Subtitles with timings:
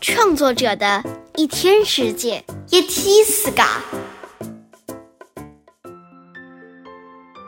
[0.00, 1.04] 创作者的
[1.36, 3.62] 一天世界，一天世界。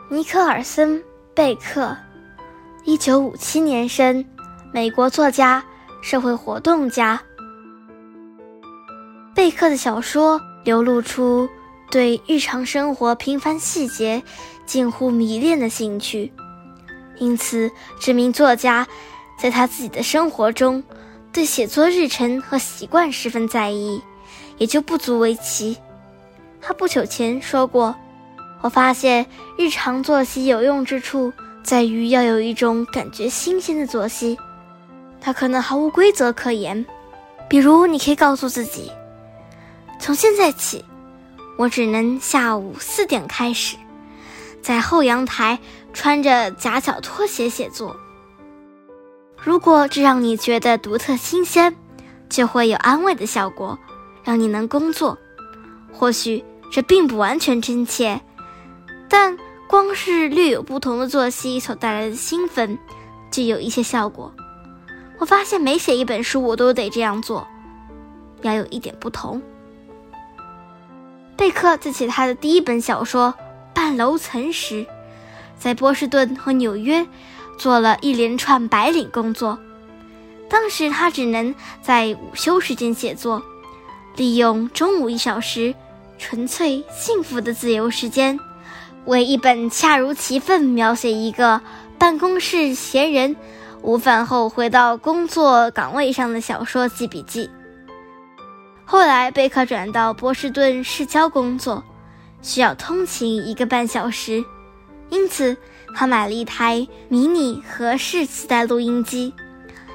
[0.07, 0.99] 尼克尔森·
[1.33, 1.97] 贝克，
[2.85, 4.23] 一九五七年生，
[4.71, 5.63] 美国作家、
[6.03, 7.19] 社会活动家。
[9.33, 11.49] 贝克的小说流露出
[11.89, 14.21] 对日常生活平凡细节
[14.67, 16.31] 近乎迷恋的兴趣，
[17.17, 18.87] 因此这名作家
[19.39, 20.83] 在他自己的生活中
[21.33, 23.99] 对写作日程和习惯十分在意，
[24.59, 25.75] 也就不足为奇。
[26.61, 27.93] 他不久前说过。
[28.61, 29.25] 我发现
[29.57, 34.37] 日常作息有用之处在于要有一种感觉新鲜的作息，
[35.19, 36.85] 它可能毫无规则可言。
[37.49, 38.89] 比如，你可以告诉自己，
[39.99, 40.85] 从现在起，
[41.57, 43.75] 我只能下午四点开始，
[44.61, 45.59] 在后阳台
[45.91, 47.93] 穿着夹脚拖鞋写作。
[49.43, 51.75] 如果这让你觉得独特新鲜，
[52.29, 53.77] 就会有安慰的效果，
[54.23, 55.17] 让你能工作。
[55.91, 58.19] 或许这并不完全真切。
[59.09, 59.37] 但
[59.67, 62.77] 光是略有不同的作息所带来的兴奋，
[63.29, 64.33] 就有一些效果。
[65.19, 67.45] 我发现每写一本书，我都得这样做，
[68.43, 69.41] 要有一点不同。
[71.35, 73.33] 贝克在写他的第一本小说
[73.73, 74.85] 《半楼层》时，
[75.59, 77.05] 在波士顿和纽约
[77.57, 79.57] 做了一连串白领工作。
[80.49, 83.41] 当时他只能在午休时间写作，
[84.15, 85.73] 利用中午一小时
[86.19, 88.39] 纯粹幸福的自由时间。
[89.05, 91.59] 为一本恰如其分描写一个
[91.97, 93.35] 办公室闲人
[93.81, 97.49] 午饭后回到工作岗位上的小说记笔记。
[98.85, 101.83] 后来贝克转到波士顿市郊工作，
[102.41, 104.43] 需要通勤一个半小时，
[105.09, 105.57] 因此
[105.95, 109.33] 他买了一台迷你合适磁带录音机，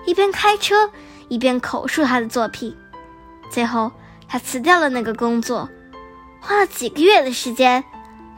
[0.07, 0.91] 一边开车
[1.29, 2.77] 一边口述他的作品。
[3.51, 3.91] 最后
[4.29, 5.69] 他辞掉了那个工作，
[6.41, 7.83] 花了几个月的时间。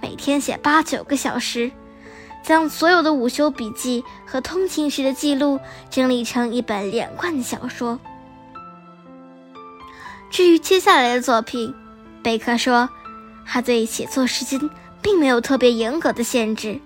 [0.01, 1.71] 每天写八九个小时，
[2.43, 5.61] 将所有的午休笔记和通勤时的记录
[5.91, 8.01] 整理成一本连贯的小说。
[10.31, 11.75] 至于接下来的作品，
[12.23, 12.89] 贝克说，
[13.45, 14.71] 他对写作时间
[15.03, 16.81] 并没有特别严格的限制。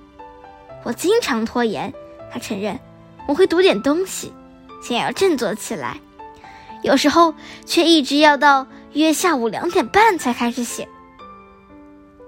[0.85, 1.93] 我经常拖延，
[2.33, 2.79] 他承认，
[3.27, 4.33] 我会读点东西，
[4.83, 5.99] 想要振作起来，
[6.83, 7.35] 有时候
[7.67, 10.89] 却一直要到约下午两点半才开始写。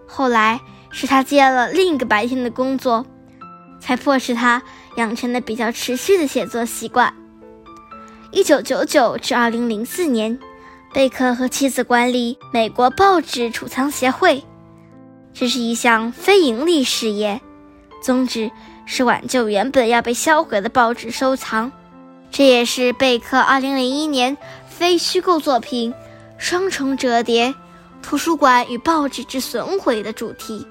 [0.07, 0.61] 后来。
[0.89, 3.05] 是他接了另一个白天的工作，
[3.79, 4.63] 才迫使他
[4.97, 7.13] 养成了比较持续的写作习惯。
[8.31, 10.39] 一九九九至二零零四年，
[10.95, 14.43] 贝克和妻子管理美国报纸储藏协会，
[15.35, 17.43] 这是一项非盈利事业，
[18.03, 18.51] 宗旨
[18.85, 21.71] 是挽救原本要被销毁的报纸收藏。
[22.31, 24.37] 这也是贝克二零零一年
[24.69, 25.93] 非虚构作品
[26.39, 27.55] 《双重折叠：
[28.03, 30.67] 图书馆与报纸之损毁》的主题。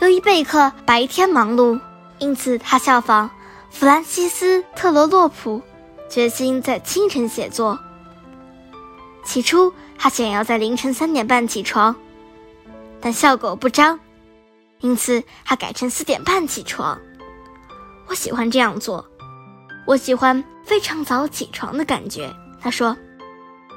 [0.00, 1.80] 由于贝克白天忙碌，
[2.18, 3.30] 因此他效仿
[3.70, 5.60] 弗兰西斯特罗洛普，
[6.08, 7.78] 决心在清晨写作。
[9.24, 11.94] 起初，他想要在凌晨三点半起床，
[13.00, 13.98] 但效果不彰，
[14.80, 16.98] 因此他改成四点半起床。
[18.06, 19.06] 我喜欢这样做，
[19.86, 22.34] 我喜欢非常早起床的感觉。
[22.60, 22.96] 他说：“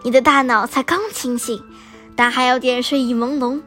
[0.04, 1.64] 你的大脑才刚清醒，
[2.16, 3.62] 但还有点睡意朦胧。”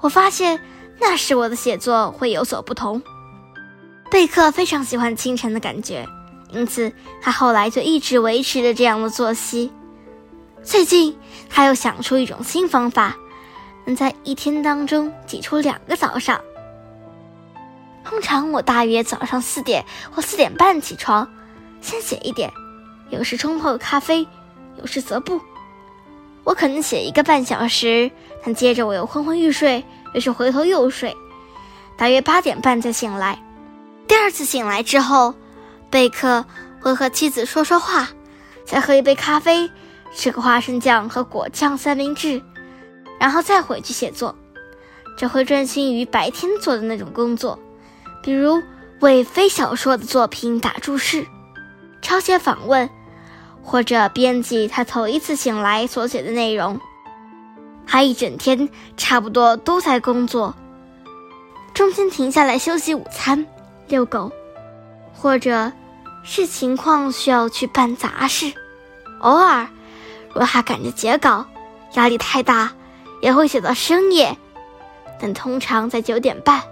[0.00, 0.60] 我发现。
[1.00, 3.02] 那时我的写作会有所不同。
[4.12, 6.08] 贝克非常喜欢清晨的感觉，
[6.52, 9.72] 因此他后来就一直维持着这样的作息。
[10.62, 11.18] 最近
[11.50, 13.16] 他又想出一种新方法，
[13.84, 16.40] 能在一天当中挤出两个早上。
[18.04, 21.28] 通常我大约早上四点或四点半起床，
[21.80, 22.52] 先写一点，
[23.10, 24.26] 有时冲泡咖啡，
[24.78, 25.40] 有时则不。
[26.44, 28.10] 我可能写一个半小时，
[28.44, 29.82] 但接着我又昏昏欲睡。
[30.12, 31.16] 于是回头又睡，
[31.96, 33.42] 大约八点半才醒来。
[34.06, 35.34] 第二次醒来之后，
[35.90, 36.44] 贝克
[36.80, 38.08] 会和妻子说说话，
[38.64, 39.68] 再喝一杯咖啡，
[40.14, 42.40] 吃个花生酱和果酱三明治，
[43.18, 44.36] 然后再回去写作。
[45.16, 47.58] 这会专心于白天做的那种工作，
[48.24, 48.62] 比如
[49.00, 51.26] 为非小说的作品打注释、
[52.00, 52.88] 抄写访问，
[53.62, 56.80] 或者编辑他头一次醒来所写的内容。
[57.86, 60.54] 他一整天差不多都在工作，
[61.74, 63.46] 中间停下来休息午餐、
[63.88, 64.32] 遛狗，
[65.12, 65.70] 或者
[66.22, 68.50] 视情况需要去办杂事。
[69.20, 69.68] 偶尔，
[70.32, 71.44] 若他赶着截稿，
[71.92, 72.72] 压力太大，
[73.20, 74.34] 也会写到深夜。
[75.20, 76.62] 但通常在九点半，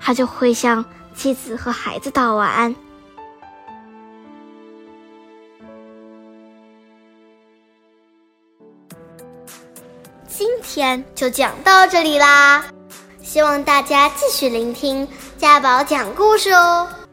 [0.00, 0.84] 他就会向
[1.14, 2.74] 妻子和孩子道晚安。
[10.28, 12.64] 今天就讲到这里啦
[13.22, 15.06] 希望大家继续聆听
[15.38, 17.05] 家宝讲故事哦。